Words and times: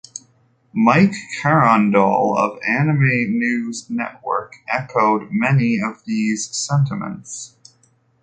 Mike 0.73 1.13
Crandol 1.39 2.35
of 2.35 2.57
Anime 2.67 3.37
News 3.37 3.87
Network 3.87 4.55
echoed 4.67 5.27
many 5.29 5.79
of 5.79 6.03
these 6.05 6.49
sentiments. 6.55 7.55